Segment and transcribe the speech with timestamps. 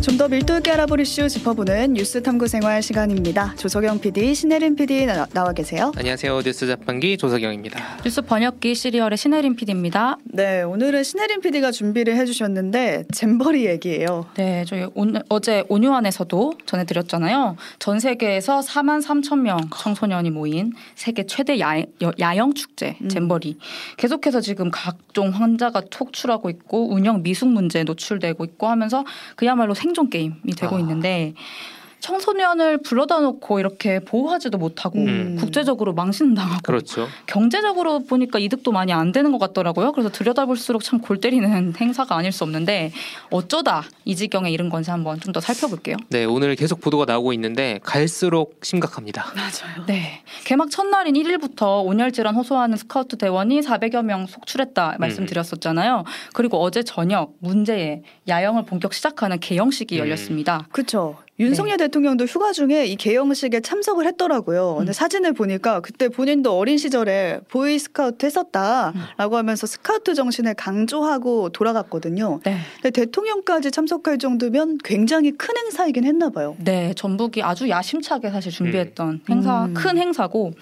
[0.00, 3.54] 좀 더 밀도 있게 알아볼 이슈 짚어보는 뉴스 탐구 생활 시간입니다.
[3.56, 5.92] 조석영 PD, 신혜림 PD 나, 와 계세요.
[5.96, 6.42] 안녕하세요.
[6.42, 8.02] 뉴스 자판기 조석영입니다.
[8.04, 10.18] 뉴스 번역기 시리얼의 신혜림 PD입니다.
[10.24, 14.26] 네, 오늘은 신혜림 PD가 준비를 해주셨는데 잼버리 얘기예요.
[14.36, 17.56] 네, 저희 오늘 어제 온유안에서도 전해드렸잖아요.
[17.78, 21.82] 전 세계에서 4만 3천 명 청소년이 모인 세계 최대 야,
[22.20, 23.08] 야영 축제 음.
[23.08, 23.56] 잼버리.
[23.96, 29.06] 계속해서 지금 각종 환자가 촉출하고 있고 운영 미숙 문제에 노출되고 있고 하면서
[29.36, 30.80] 그야말로 생존 게임이 되고 아.
[30.80, 31.34] 있는데
[32.00, 35.36] 청소년을 불러다 놓고 이렇게 보호하지도 못하고 음.
[35.38, 37.08] 국제적으로 망신당하고 그렇죠.
[37.26, 39.92] 경제적으로 보니까 이득도 많이 안 되는 것 같더라고요.
[39.92, 42.92] 그래서 들여다볼수록 참 골 때리는 행사가 아닐 수 없는데
[43.30, 45.96] 어쩌다 이 지경에 이른 건지 한번 좀 더 살펴볼게요.
[46.08, 49.26] 네, 오늘 계속 보도가 나오고 있는데 갈수록 심각합니다.
[49.36, 49.86] 맞아요.
[49.86, 50.22] 네.
[50.44, 55.98] 개막 첫날인 1일부터 온열 질환 호소하는 스카우트 대원이 400여 명 속출했다 말씀드렸었잖아요.
[56.00, 56.04] 음.
[56.34, 60.00] 그리고 어제 저녁 문제의 야영을 본격 시작하는 개영식이 음.
[60.00, 60.66] 열렸습니다.
[60.72, 61.16] 그렇죠.
[61.40, 61.86] 윤석열 네.
[61.86, 64.76] 대통령도 휴가 중에 이 개영식에 참석을 했더라고요.
[64.76, 64.92] 근데 음.
[64.92, 72.40] 사진을 보니까 그때 본인도 어린 시절에 보이 스카우트 했었다라고 하면서 스카우트 정신을 강조하고 돌아갔거든요.
[72.44, 72.58] 네.
[72.82, 76.56] 근데 대통령까지 참석할 정도면 굉장히 큰 행사이긴 했나 봐요.
[76.58, 79.20] 네, 전북이 아주 야심차게 사실 준비했던 음.
[79.30, 79.74] 행사, 음.
[79.74, 80.52] 큰 행사고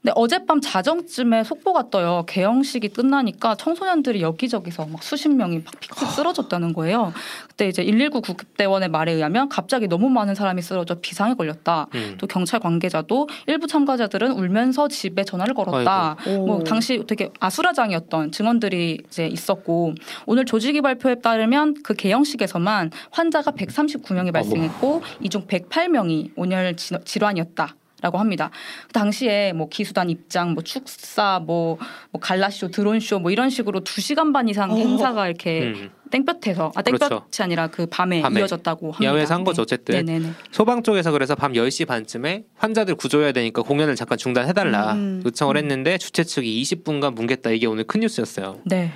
[0.00, 2.24] 근데 어젯밤 자정쯤에 속보가 떠요.
[2.28, 7.12] 개영식이 끝나니까 청소년들이 여기저기서 막 수십 명이 막 픽픽 쓰러졌다는 거예요.
[7.48, 11.88] 그때 이제 119 구급대원의 말에 의하면 갑자기 너무 많은 사람이 쓰러져 비상에 걸렸다.
[11.94, 12.14] 음.
[12.18, 16.16] 또 경찰 관계자도 일부 참가자들은 울면서 집에 전화를 걸었다.
[16.46, 19.94] 뭐 당시 되게 아수라장이었던 증언들이 이제 있었고
[20.26, 27.74] 오늘 조직위 발표에 따르면 그 개영식에서만 환자가 139명이 발생했고 이 중 108명이 온열 질환이었다.
[28.00, 28.50] 라고 합니다.
[28.86, 31.78] 그 당시에 뭐 기수단 입장, 뭐 축사, 뭐,
[32.12, 34.76] 뭐 갈라쇼, 드론쇼 뭐 이런 식으로 두 시간 반 이상 어.
[34.76, 35.90] 행사가 이렇게 음.
[36.10, 37.42] 땡볕에서 아 땡볕이 그렇죠.
[37.42, 39.04] 아니라 그 밤에, 밤에, 이어졌다고 합니다.
[39.04, 39.94] 야외에서 한 거죠 어쨌든.
[40.04, 40.32] 네네네.
[40.50, 45.22] 소방 쪽에서 그래서 밤 10시 반쯤에 환자들 구조해야 되니까 공연을 잠깐 중단해달라 음.
[45.24, 45.58] 요청을 음.
[45.58, 48.60] 했는데 주최 측이 20분간 뭉갰다 이게 오늘 큰 뉴스였어요.
[48.64, 48.90] 네.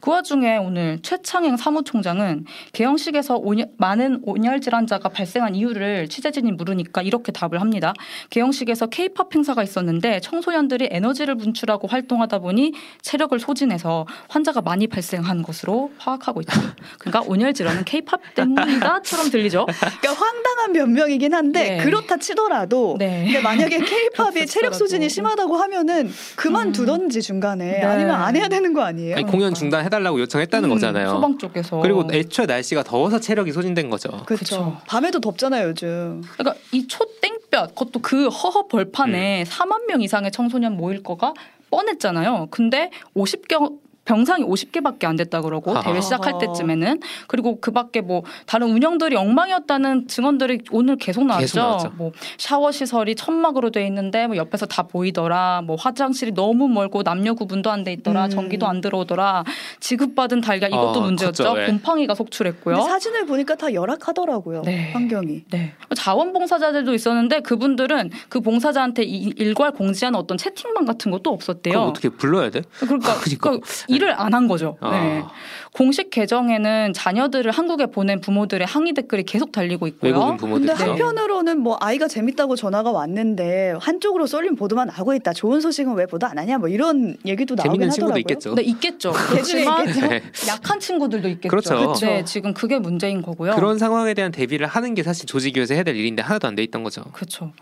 [0.00, 7.32] 그 와중에 오늘 최창행 사무총장은 개영식에서 온열, 많은 온열 질환자가 발생한 이유를 취재진이 물으니까 이렇게
[7.32, 7.92] 답을 합니다.
[8.30, 15.90] 개영식에서 케이팝 행사가 있었는데 청소년들이 에너지를 분출하고 활동하다 보니 체력을 소진해서 환자가 많이 발생한 것으로
[15.98, 16.57] 파악하고 있다.
[16.98, 19.66] 그러니까 온열 질환은 케이팝 때문이다처럼 들리죠.
[19.66, 21.84] 그러니까 황당한 변명이긴 한데 네.
[21.84, 23.26] 그렇다 치더라도 네.
[23.28, 27.82] 그러니까 만약에 케이팝이 체력 소진이 심하다고 하면은 그만두던지 중간에 네.
[27.84, 29.16] 아니면 안 해야 되는 거 아니에요?
[29.16, 31.10] 아니, 공연 중단 해달라고 요청했다는 음, 거잖아요.
[31.10, 31.78] 소방 쪽에서.
[31.80, 34.10] 그리고 애초에 날씨가 더워서 체력이 소진된 거죠.
[34.26, 34.80] 그렇죠.
[34.86, 36.22] 밤에도 덥잖아요 요즘.
[36.34, 39.44] 그러니까 이 초 땡볕 그것도 그 허허 벌판에 음.
[39.44, 41.34] 4만 명 이상의 청소년 모일 거가
[41.70, 42.48] 뻔했잖아요.
[42.50, 45.82] 근데 50경 병상이 50개밖에 안 됐다 그러고 하하.
[45.82, 51.44] 대회 시작할 때쯤에는 그리고 그밖에 뭐 다른 운영들이 엉망이었다는 증언들이 오늘 계속 나왔죠.
[51.44, 55.60] 계속 뭐 샤워 시설이 천막으로 돼 있는데 뭐 옆에서 다 보이더라.
[55.66, 58.24] 뭐 화장실이 너무 멀고 남녀 구분도 안 돼 있더라.
[58.24, 58.30] 음.
[58.30, 59.44] 전기도 안 들어오더라.
[59.80, 61.52] 지급받은 달걀 이것도 어, 문제였죠.
[61.54, 61.66] 네.
[61.66, 62.80] 곰팡이가 속출했고요.
[62.80, 64.62] 사진을 보니까 다 열악하더라고요.
[64.62, 64.90] 네.
[64.92, 65.44] 환경이.
[65.50, 65.74] 네.
[65.94, 71.78] 자원봉사자들도 있었는데 그분들은 그 봉사자한테 일괄 공지하는 어떤 채팅방 같은 것도 없었대요.
[71.82, 72.62] 어떻게 불러야 돼?
[72.80, 73.66] 그러니까, 그러니까
[73.98, 74.76] 일을 안 한 거죠.
[74.80, 74.90] 아.
[74.90, 75.24] 네.
[75.72, 80.12] 공식 계정에는 자녀들을 한국에 보낸 부모들의 항의 댓글이 계속 달리고 있고요.
[80.12, 80.66] 외국인 부모들.
[80.66, 85.32] 근데 한편으로는 뭐 아이가 재밌다고 전화가 왔는데 한쪽으로 쏠림 보도만 하고 있다.
[85.32, 86.58] 좋은 소식은 왜 보도 안 하냐?
[86.58, 88.54] 뭐 이런 얘기도 나오긴 재밌는 친구도 있겠죠.
[88.54, 89.12] 네, 있겠죠.
[89.30, 90.22] 그렇지만 네.
[90.48, 91.48] 약한 친구들도 있겠죠.
[91.48, 91.76] 그렇죠.
[91.76, 92.06] 그렇죠.
[92.06, 93.54] 네, 지금 그게 문제인 거고요.
[93.54, 96.82] 그런 상황에 대한 대비를 하는 게 사실 조직위에서 해야 될 일인데 하나도 안 돼 있던
[96.82, 97.02] 거죠.
[97.12, 97.52] 그렇죠.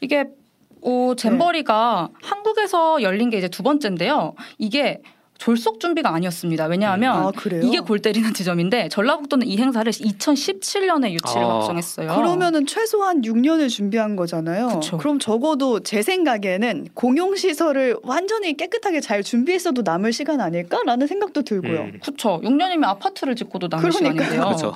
[0.00, 0.24] 이게
[0.80, 2.26] 오, 잼버리가 네.
[2.28, 4.34] 한국에서 열린 게 이제 두 번째인데요.
[4.58, 5.00] 이게
[5.38, 6.66] 졸속 준비가 아니었습니다.
[6.66, 7.32] 왜냐하면 아,
[7.62, 11.58] 이게 골 때리는 지점인데 전라북도는 이 행사를 2017년에 유치를 아.
[11.58, 12.16] 확정했어요.
[12.16, 14.68] 그러면은 최소한 6년을 준비한 거잖아요.
[14.68, 14.98] 그쵸.
[14.98, 21.80] 그럼 적어도 제 생각에는 공용 시설을 완전히 깨끗하게 잘 준비했어도 남을 시간 아닐까라는 생각도 들고요.
[21.82, 22.00] 음.
[22.02, 22.40] 그렇죠.
[22.42, 24.30] 6년이면 아파트를 짓고도 남을 그러니까요.
[24.30, 24.74] 시간인데요.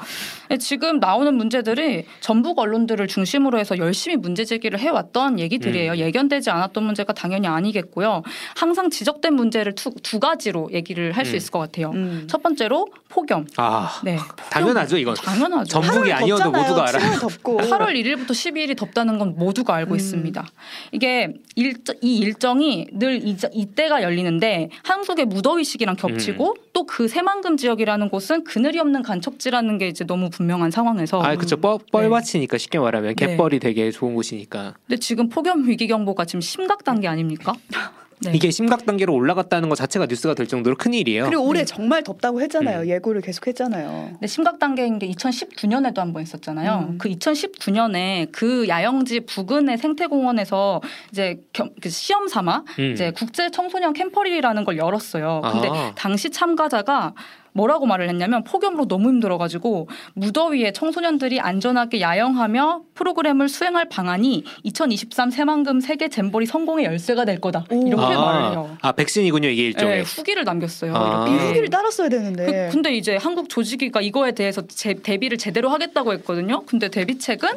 [0.48, 5.92] 네, 지금 나오는 문제들이 전북 언론들을 중심으로 해서 열심히 문제 제기를 해왔던 얘기들이에요.
[5.92, 5.96] 음.
[5.96, 8.22] 예견되지 않았던 문제가 당연히 아니겠고요.
[8.56, 11.36] 항상 지적된 문제를 두, 두 가지 가지로 얘기를 할수 음.
[11.36, 11.90] 있을 것 같아요.
[11.90, 12.26] 음.
[12.28, 13.46] 첫 번째로 폭염.
[13.56, 14.18] 아, 네.
[14.50, 15.14] 당연하죠, 이건.
[15.14, 15.80] 당연하죠.
[15.80, 17.18] 전북이 아니어도 모두가 알아요.
[17.18, 17.56] 덥고.
[17.72, 19.96] 8월 1일부터 12일이 덥다는 건 모두가 알고 음.
[19.96, 20.46] 있습니다.
[20.92, 26.62] 이게 일, 이 일정이 늘 이, 이때가 열리는데 한국의 무더위 시기랑 겹치고 음.
[26.72, 31.22] 또그 새만금 지역이라는 곳은 그늘이 없는 간척지라는 게 이제 너무 분명한 상황에서.
[31.22, 31.56] 아, 그렇죠.
[31.56, 32.58] 뻘밭이니까 네.
[32.58, 33.68] 쉽게 말하면 갯벌이 네.
[33.68, 34.74] 되게 좋은 곳이니까.
[34.86, 37.54] 근데 지금 폭염 위기 경보가 지금 심각 단계 아닙니까?
[38.24, 38.32] 네.
[38.34, 41.24] 이게 심각 단계로 올라갔다는 것 자체가 뉴스가 될 정도로 큰 일이에요.
[41.24, 41.64] 그리고 올해 네.
[41.64, 42.80] 정말 덥다고 했잖아요.
[42.80, 42.88] 음.
[42.88, 44.16] 예고를 계속 했잖아요.
[44.20, 46.88] 네, 심각 단계인 게 2019년에도 한 번 있었잖아요.
[46.90, 46.98] 음.
[46.98, 50.80] 그 2019년에 그 야영지 부근의 생태공원에서
[51.10, 52.92] 이제 겸, 그 시험 삼아 음.
[52.92, 55.40] 이제 국제 청소년 캠퍼리라는 걸 열었어요.
[55.52, 55.92] 근데 아.
[55.94, 57.14] 당시 참가자가
[57.52, 65.80] 뭐라고 말을 했냐면 폭염으로 너무 힘들어가지고 무더위에 청소년들이 안전하게 야영하며 프로그램을 수행할 방안이 2023 새만금
[65.80, 68.76] 세계 잼버리 성공의 열쇠가 될 거다 이렇게 아, 말을 해요.
[68.80, 70.94] 아 백신이군요 이게 일종의 네, 후기를 남겼어요.
[70.94, 71.26] 아.
[71.28, 72.46] 이 후기를 따랐어야 되는데.
[72.46, 76.62] 그, 근데 이제 한국 조직위가 이거에 대해서 제, 대비를 제대로 하겠다고 했거든요.
[76.66, 77.48] 근데 대비책은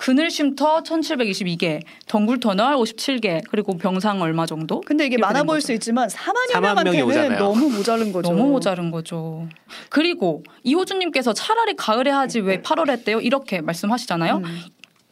[0.00, 4.80] 그늘 쉼터 1722개, 덩굴 터널 57개, 그리고 병상 얼마 정도?
[4.80, 8.32] 근데 이게 많아 보일 수 있지만 4만여 4만 명한테는 너무 모자른 거죠.
[8.32, 9.46] 너무 모자른 거죠.
[9.90, 13.20] 그리고 이호준 님께서 차라리 가을에 하지 왜 8월에 했대요?
[13.20, 14.36] 이렇게 말씀하시잖아요.
[14.38, 14.60] 음.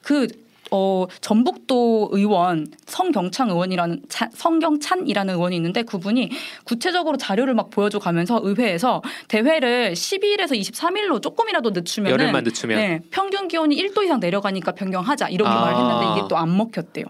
[0.01, 0.27] 그
[0.71, 6.31] 어, 전북도 의원 성경찬 의원이라는 차, 성경찬이라는 의원이 있는데 그분이
[6.65, 13.49] 구체적으로 자료를 막 보여줘 가면서 의회에서 대회를 12일에서 23일로 조금이라도 늦추면 열흘만 늦추면 네, 평균
[13.49, 15.61] 기온이 1도 이상 내려가니까 변경하자 이렇게 아.
[15.61, 17.05] 말을 했는데 이게 또 안 먹혔대요.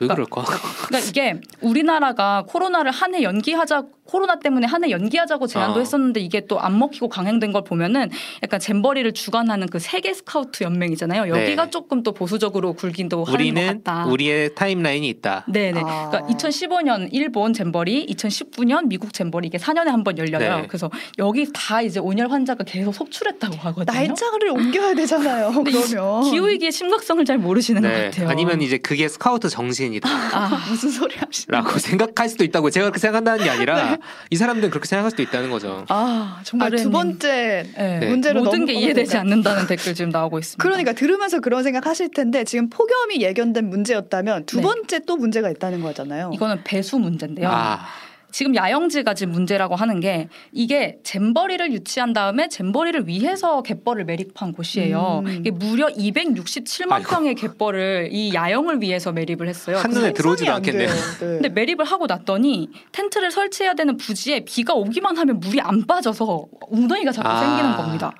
[0.00, 0.42] 왜 그러니까?
[0.42, 5.78] 그러니까 이게 우리나라가 코로나를 한 해 연기하자 코로나 때문에 한 해 연기하자고 제안도 어.
[5.80, 8.10] 했었는데 이게 또 안 먹히고 강행된 걸 보면은
[8.42, 11.28] 약간 잼버리를 주관하는 그 세계 스카우트 연맹이잖아요.
[11.28, 11.70] 여기가 네.
[11.70, 14.06] 조금 또 보수적으로 굴기도 하는 것 같다.
[14.06, 15.44] 우리의 타임라인이 있다.
[15.48, 15.80] 네네.
[15.84, 16.08] 아.
[16.10, 20.60] 그러니까 2015년 일본 잼버리, 2019년 미국 잼버리 이게 4년에 한 번 열려요.
[20.60, 20.66] 네.
[20.68, 23.98] 그래서 여기 다 이제 온열 환자가 계속 속출했다고 하거든요.
[23.98, 25.50] 날짜를 옮겨야 되잖아요.
[25.64, 27.88] 그러면 기후 위기의 심각성을 잘 모르시는 네.
[27.88, 28.28] 것 같아요.
[28.28, 30.06] 아니면 이제 그게 스카우트 정신이다.
[30.08, 33.98] 아, 무슨 소리 하시는 라고 생각할 수도 있다고 제가 그렇게 생각한다는 게 아니라 네.
[34.28, 35.86] 이 사람들은 그렇게 생각할 수도 있다는 거죠.
[35.88, 38.06] 아 정말 두 번째 네.
[38.06, 40.62] 문제로 모든 게 이해되지 않는다는 댓글 지금 나오고 있습니다.
[40.62, 44.62] 그러니까 들으면서 그런 생각하실 텐데 지금 폭염 이 예견된 문제였다면 두 네.
[44.62, 46.30] 번째 또 문제가 있다는 거잖아요.
[46.34, 47.48] 이거는 배수 문제인데요.
[47.50, 47.80] 아.
[48.34, 55.22] 지금 야영지가 지금 문제라고 하는 게 이게 잼버리를 유치한 다음에 잼버리를 위해서 갯벌을 매립한 곳이에요.
[55.24, 55.30] 음.
[55.38, 57.10] 이게 무려 267만 아이고.
[57.10, 59.76] 평의 갯벌을 이 야영을 위해서 매립을 했어요.
[59.76, 60.88] 한눈에 들어오지도 않겠네요.
[61.20, 61.26] 네.
[61.26, 67.12] 근데 매립을 하고 났더니 텐트를 설치해야 되는 부지에 비가 오기만 하면 물이 안 빠져서 웅덩이가
[67.12, 67.38] 자꾸 아.
[67.38, 68.12] 생기는 겁니다.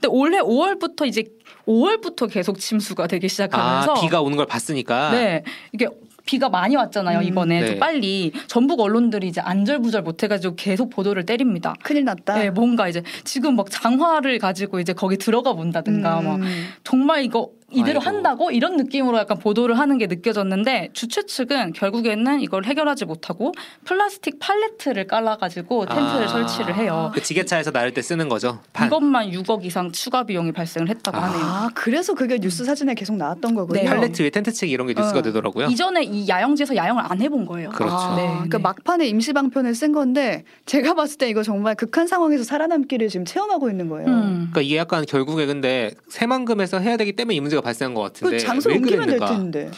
[0.00, 1.24] 근데 올해 5월부터 이제
[1.68, 5.42] 5월부터 계속 침수가 되기 시작하면서 아, 비가 오는 걸 봤으니까 네
[5.72, 5.86] 이게
[6.24, 7.78] 비가 많이 왔잖아요 음, 이번에 네.
[7.78, 11.74] 빨리 전북 언론들이 이제 안절부절 못해가지고 계속 보도를 때립니다.
[11.82, 12.34] 큰일 났다.
[12.34, 16.24] 네, 뭔가 이제 지금 막 장화를 가지고 이제 거기 들어가 본다든가 음.
[16.26, 16.40] 막
[16.84, 18.08] 정말 이거 이대로 아이고.
[18.08, 23.52] 한다고 이런 느낌으로 약간 보도를 하는 게 느껴졌는데 주최 측은 결국에는 이걸 해결하지 못하고
[23.84, 26.28] 플라스틱 팔레트를 깔아가지고 텐트를 아.
[26.28, 27.10] 설치를 해요.
[27.14, 28.60] 그 지게차에서 나를 때 쓰는 거죠.
[28.72, 28.86] 판.
[28.86, 31.20] 이것만 6억 이상 추가 비용이 발생을 했다고 아.
[31.24, 31.42] 하네요.
[31.44, 33.80] 아 그래서 그게 뉴스 사진에 계속 나왔던 거군요.
[33.80, 33.86] 네.
[33.86, 35.22] 팔레트 위에 텐트 치기 이런 게 뉴스가 어.
[35.22, 35.66] 되더라고요.
[35.66, 37.68] 이전에 이 야영지에서 야영을 안 해본 거예요.
[37.70, 37.94] 그렇죠.
[37.94, 38.16] 아.
[38.16, 38.28] 네.
[38.28, 43.26] 그러니까 막판에 임시 방편을 쓴 건데 제가 봤을 때 이거 정말 극한 상황에서 살아남기를 지금
[43.26, 44.08] 체험하고 있는 거예요.
[44.08, 44.48] 음.
[44.50, 48.36] 그러니까 이게 약간 결국에 근데 새만금에서 해야 되기 때문에 이 문제 가 발생한 것 같은데.
[48.36, 49.70] 그 장소 옮기면 될 텐데.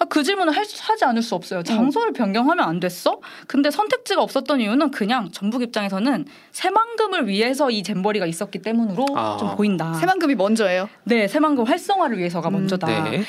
[0.00, 1.62] 아, 그 질문을 할, 하지 않을 수 없어요.
[1.62, 2.12] 장소를 음.
[2.12, 3.20] 변경하면 안 됐어?
[3.48, 9.36] 근데 선택지가 없었던 이유는 그냥 전북 입장에서는 새만금을 위해서 이 잼버리가 있었기 때문으로 아.
[9.40, 9.94] 좀 보인다.
[9.94, 10.88] 새만금이 먼저예요?
[11.04, 12.52] 네, 새만금 활성화를 위해서가 음.
[12.52, 13.10] 먼저다.
[13.10, 13.22] 네.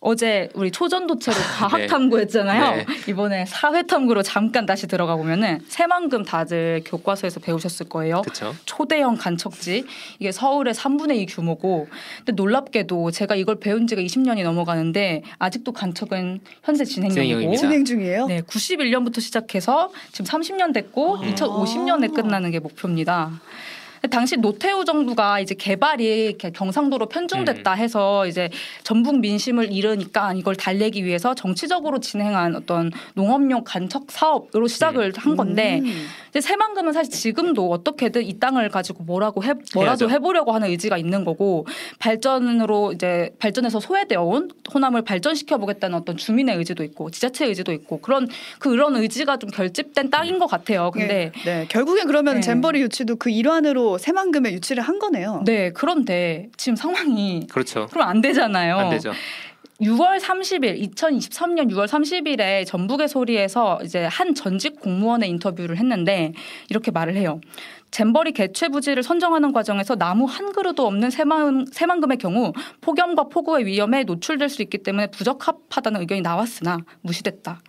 [0.00, 2.76] 어제 우리 초전도체로 과학 탐구했잖아요.
[2.76, 2.86] 네.
[3.08, 8.22] 이번에 사회 탐구로 잠깐 다시 들어가 보면은 새만금 다들 교과서에서 배우셨을 거예요.
[8.22, 8.54] 그쵸?
[8.64, 9.84] 초대형 간척지
[10.20, 16.40] 이게 서울의 3분의 2 규모고 근데 놀랍게도 제가 이걸 배운 지가 20년이 넘어가는데 아직도 간척은
[16.62, 18.26] 현재 진행 중이고 진행 중이에요.
[18.26, 23.40] 네, 91년부터 시작해서 지금 30년 됐고 아~ 2050년에 끝나는 게 목표입니다.
[24.10, 27.78] 당시 노태우 정부가 이제 개발이 경상도로 편중됐다 음.
[27.78, 28.50] 해서 이제
[28.84, 35.80] 전북 민심을 잃으니까 이걸 달래기 위해서 정치적으로 진행한 어떤 농업용 간척 사업으로 시작을 한 건데
[35.82, 36.06] 음.
[36.30, 40.10] 이제 새만금은 사실 지금도 어떻게든 이 땅을 가지고 뭐라고 해 뭐라도 해야죠.
[40.10, 41.66] 해보려고 하는 의지가 있는 거고
[41.98, 48.00] 발전으로 이제 발전해서 소외되어 온 호남을 발전시켜 보겠다는 어떤 주민의 의지도 있고 지자체 의지도 있고
[48.00, 48.28] 그런
[48.58, 50.90] 그런 의지가 좀 결집된 땅인 것 같아요.
[50.90, 51.66] 근데 네, 네.
[51.68, 52.40] 결국엔 그러면 네.
[52.40, 55.42] 잼버리 유치도 그 일환으로 새만금에 유치를 한 거네요.
[55.46, 57.86] 네, 그런데 지금 상황이 그렇죠.
[57.86, 58.76] 그럼 안 되잖아요.
[58.76, 59.12] 안 되죠.
[59.80, 66.32] 6월 30일, 2023년 6월 30일에 전북의 소리에서 이제 한 전직 공무원의 인터뷰를 했는데
[66.68, 67.40] 이렇게 말을 해요.
[67.92, 74.02] 잼버리 개최 부지를 선정하는 과정에서 나무 한 그루도 없는 새만, 새만금의 경우 폭염과 폭우의 위험에
[74.02, 77.60] 노출될 수 있기 때문에 부적합하다는 의견이 나왔으나 무시됐다.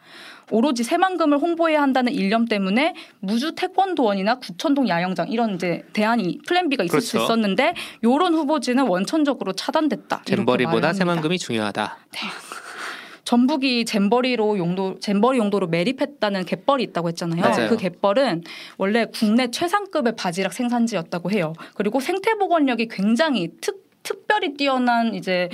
[0.51, 6.84] 오로지 새만금을 홍보해야 한다는 일념 때문에 무주 태권도원이나 구천동 야영장 이런 이제 대안이 플랜 B가
[6.84, 7.06] 있을 그렇죠.
[7.08, 10.24] 수 있었는데 요런 후보지는 원천적으로 차단됐다.
[10.25, 11.98] 잼버리보다 새만금이 중요하다.
[12.12, 12.20] 네.
[13.29, 17.41] 전북이 잼버리로 용도 잼버리 용도로 매립했다는 갯벌이 있다고 했잖아요.
[17.41, 17.70] 맞아요.
[17.70, 18.44] 그 갯벌은
[18.77, 21.53] 원래 국내 최상급의 바지락 생산지였다고 해요.
[21.75, 25.50] 그리고 생태 복원력이 굉장히 특 특별히 뛰어난 이제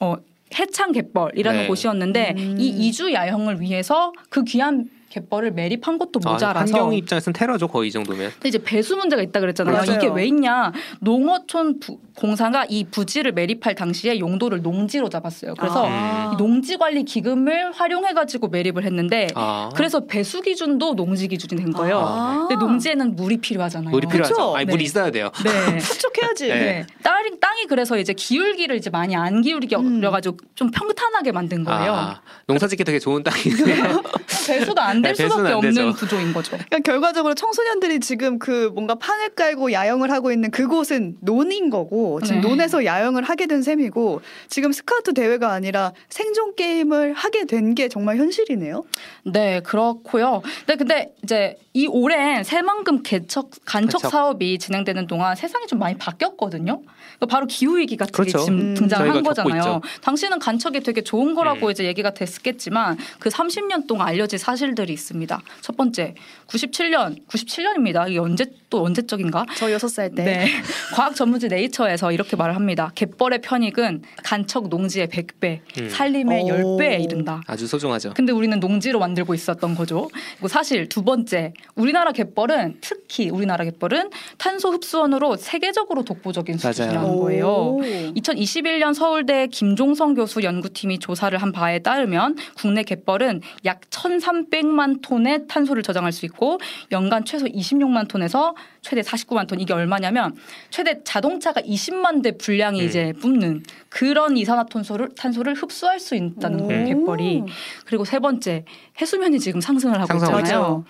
[0.00, 0.16] 어
[0.54, 1.66] 해창 갯벌이라는 네.
[1.66, 2.56] 곳이었는데 음.
[2.58, 7.88] 이 이주 야영을 위해서 그 귀한 갯벌을 매립한 것도 아, 모자라서 환경 입장에서는 테러죠 거의
[7.88, 8.30] 이 정도면.
[8.34, 9.74] 근데 이제 배수 문제가 있다 그랬잖아요.
[9.76, 9.92] 맞아요.
[9.96, 10.72] 이게 왜 있냐?
[11.00, 15.54] 농어촌 부- 공사가 이 부지를 매립할 당시에 용도를 농지로 잡았어요.
[15.54, 16.30] 그래서 아.
[16.32, 19.70] 이 농지 관리 기금을 활용해 가지고 매립을 했는데 아.
[19.74, 21.98] 그래서 배수 기준도 농지 기준이 된 거예요.
[21.98, 22.46] 아.
[22.48, 23.90] 근데 농지에는 물이 필요하잖아요.
[23.90, 24.54] 물이 필요하죠.
[24.54, 24.72] 아니 네.
[24.72, 25.30] 물이 있어야 돼요.
[25.44, 25.78] 네.
[25.80, 26.48] 축적해야지.
[26.48, 26.54] 네.
[26.54, 26.86] 네.
[27.02, 31.92] 땅이, 땅이 그래서 이제 기울기를 이제 많이 안 기울여가지고 좀 평탄하게 만든 거예요.
[31.94, 34.02] 아, 농사짓기 되게 좋은 땅이네요.
[34.46, 35.92] 배수가 안될 네, 수밖에 안 없는.
[35.92, 36.50] 구조인 거죠.
[36.50, 42.40] 그러니까 결과적으로 청소년들이 지금 그 뭔가 판을 깔고 야영을 하고 있는 그곳은 논인 거고 지금
[42.42, 42.48] 네.
[42.48, 48.16] 논에서 야영을 하게 된 셈이고 지금 스카우트 대회가 아니라 생존 게임을 하게 된 게 정말
[48.16, 48.82] 현실이네요.
[49.26, 50.42] 네, 그렇고요.
[50.66, 54.10] 근데 근데 이제 이 오랜 새만금 개척 간척 간척.
[54.10, 56.82] 사업이 진행되는 동안 세상이 좀 많이 바뀌었거든요.
[56.82, 58.38] 그러니까 바로 기후 위기 같은 그렇죠.
[58.38, 58.74] 게 지금 음.
[58.74, 59.80] 등장한 거잖아요.
[60.02, 61.70] 당시는 간척이 되게 좋은 거라고 음.
[61.70, 65.40] 이제 얘기가 됐겠지만 그 30년 동안 알려진 사실들이 있습니다.
[65.60, 66.14] 첫 번째,
[66.48, 68.08] 97년, 97년입니다.
[68.08, 69.46] 이게 언제 또 언제적인가?
[69.56, 70.24] 저 여섯 살 때.
[70.24, 70.46] 네.
[70.94, 72.92] 과학 전문지 네이처에서 이렇게 말을 합니다.
[72.94, 75.90] 갯벌의 편익은 간척 농지의 100배, 음.
[75.90, 76.78] 산림의 오.
[76.78, 77.42] 10배에 이른다.
[77.46, 78.14] 아주 소중하죠.
[78.14, 80.08] 근데 우리는 농지로 만들고 있었던 거죠.
[80.34, 86.58] 그리고 사실 두 번째, 우리나라 갯벌은 특히 우리나라 갯벌은 탄소 흡수원으로 세계적으로 독보적인.
[86.58, 87.46] 수준이라는 거예요.
[87.46, 87.80] 오.
[87.82, 95.82] 2021년 서울대 김종성 교수 연구팀이 조사를 한 바에 따르면 국내 갯벌은 약 1,300만 톤의 탄소를
[95.82, 96.58] 저장할 수 있고
[96.90, 100.34] 연간 최소 26만 톤에서 최대 49만 톤 이게 얼마냐면
[100.70, 102.86] 최대 자동차가 20만 대 분량이 음.
[102.86, 106.86] 이제 뿜는 그런 이산화탄소를 탄소를 흡수할 수 있다는 거예요 오.
[106.86, 107.44] 갯벌이
[107.84, 108.64] 그리고 세 번째
[109.00, 110.84] 해수면이 지금 상승을 하고 상승하고 있잖아요.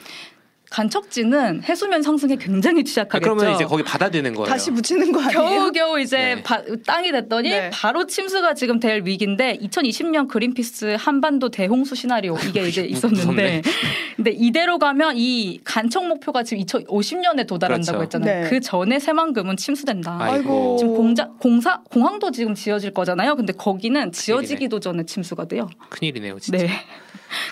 [0.71, 3.35] 간척지는 해수면 상승에 굉장히 아, 취약하겠죠.
[3.35, 4.47] 그러면 이제 거기 받아드는 거예요.
[4.49, 5.33] 다시 붙이는 거 아니에요?
[5.41, 6.43] 겨우 겨우 이제 네.
[6.43, 7.71] 바- 땅이 됐더니 네.
[7.73, 13.63] 바로 침수가 지금 될 위기인데 2020년 그린피스 한반도 대홍수 시나리오 이게 이제 있었는데.
[14.17, 18.19] 근데 이대로 가면 이 간척 목표가 지금 2050년에 도달한다고 그렇죠.
[18.19, 18.45] 했잖아요.
[18.45, 18.51] 네.
[18.51, 20.19] 그 전에 새만금은 침수된다.
[20.21, 20.77] 아이고.
[20.79, 23.35] 지금 공자, 공사 공항도 지금 지어질 거잖아요.
[23.35, 25.69] 근데 거기는 지어지기도 전에 침수가 돼요.
[25.89, 26.59] 큰일이네요, 진짜.
[26.59, 26.71] 네.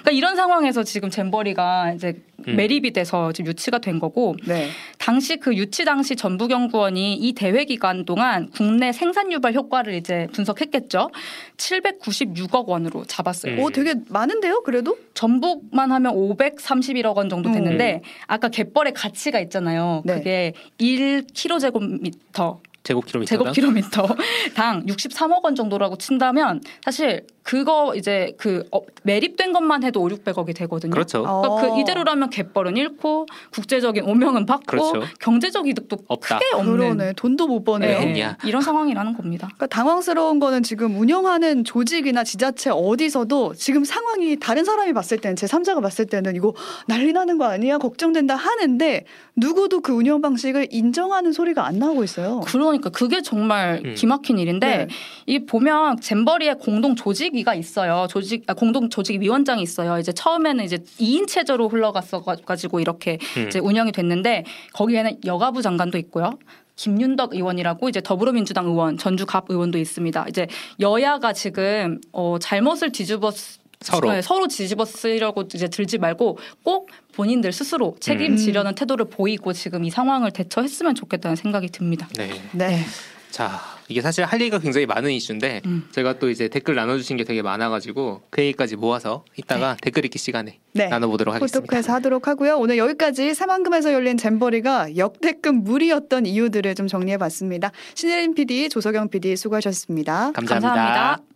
[0.01, 2.57] 그러니까 이런 상황에서 지금 잼버리가 이제 음.
[2.57, 4.69] 매립이 돼서 지금 유치가 된 거고 네.
[4.99, 11.11] 당시 그 유치 당시 전북연구원이 이 대회 기간 동안 국내 생산 유발 효과를 이제 분석했겠죠.
[11.57, 13.55] 796억 원으로 잡았어요.
[13.55, 13.61] 음.
[13.61, 14.99] 오, 되게 많은데요, 그래도?
[15.15, 20.03] 전북만 하면 531억 원 정도 됐는데 아까 갯벌의 가치가 있잖아요.
[20.05, 20.15] 네.
[20.15, 23.29] 그게 1kg제곱미터 제곱킬로미터.
[23.37, 24.07] 제곱킬로미터
[24.55, 30.55] 당 63억 원 정도라고 친다면 사실 그거 이제 그 어, 매립된 것만 해도 5, 600억이
[30.55, 30.90] 되거든요.
[30.90, 31.23] 그렇죠.
[31.23, 31.57] 그러니까 어.
[31.62, 35.00] 그 이대로라면 갯벌은 잃고 국제적인 오명은 받고 그렇죠.
[35.19, 36.40] 경제적 이득도 없다.
[36.40, 37.12] 크게 없는 그러네.
[37.14, 38.00] 돈도 못 버네요.
[38.00, 38.37] 네.
[38.45, 39.47] 이런 상황이라는 겁니다.
[39.47, 45.47] 그러니까 당황스러운 거는 지금 운영하는 조직이나 지자체 어디서도 지금 상황이 다른 사람이 봤을 때는 제
[45.47, 46.52] 3자가 봤을 때는 이거
[46.87, 52.40] 난리 나는 거 아니야 걱정된다 하는데 누구도 그 운영 방식을 인정하는 소리가 안 나오고 있어요.
[52.40, 53.95] 그러니까 그게 정말 음.
[53.95, 54.88] 기막힌 일인데 네.
[55.25, 58.07] 이 보면 잼버리에 공동 조직 위가 있어요.
[58.11, 59.99] 조직 아, 공동 조직 위원장이 있어요.
[59.99, 63.47] 이제 처음에는 이제 2인 체제로 흘러갔어 가지고 이렇게 음.
[63.49, 66.38] 이제 운영이 됐는데 거기에는 여가부 장관도 있고요.
[66.76, 70.26] 김윤덕 의원이라고 이제 더불어민주당 의원, 전주갑 의원도 있습니다.
[70.28, 70.47] 이제
[70.80, 74.11] 여야가 지금 어 잘못을 뒤집어 쓰- 서로.
[74.12, 79.90] 네, 서로 뒤집어 쓰려고 이제 들지 말고 꼭 본인들 스스로 책임지려는 태도를 보이고 지금 이
[79.90, 82.09] 상황을 대처했으면 좋겠다는 생각이 듭니다.
[82.16, 82.30] 네.
[82.52, 82.80] 네.
[83.30, 85.88] 자, 이게 사실 할 얘기가 굉장히 많은 이슈인데 음.
[85.92, 90.58] 제가 또 이제 댓글 나눠주신 게 되게 많아가지고 그 얘기까지 모아서 이따가 댓글 읽기 시간에
[90.73, 90.88] 네.
[90.88, 91.61] 나눠보도록 하겠습니다.
[91.61, 92.56] 포토크에서 하도록 하고요.
[92.58, 97.73] 오늘 여기까지 새만금에서 열린 잼버리가 역대급 무리였던 이유들을 좀 정리해봤습니다.
[97.94, 100.32] 신혜림 PD, 조석영 PD 수고하셨습니다.
[100.32, 100.75] 감사합니다.
[100.75, 101.27] 감사합니다.